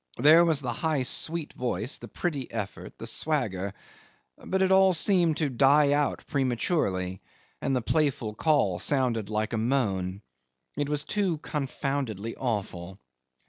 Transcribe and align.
There 0.17 0.43
was 0.43 0.61
the 0.61 0.73
high 0.73 1.03
sweet 1.03 1.53
voice, 1.53 1.99
the 1.99 2.07
pretty 2.07 2.49
effort, 2.51 2.97
the 2.97 3.05
swagger; 3.05 3.75
but 4.43 4.63
it 4.63 4.71
all 4.71 4.95
seemed 4.95 5.37
to 5.37 5.47
die 5.51 5.91
out 5.91 6.25
prematurely, 6.25 7.21
and 7.61 7.75
the 7.75 7.83
playful 7.83 8.33
call 8.33 8.79
sounded 8.79 9.29
like 9.29 9.53
a 9.53 9.59
moan. 9.59 10.23
It 10.75 10.89
was 10.89 11.03
too 11.03 11.37
confoundedly 11.37 12.35
awful. 12.35 12.97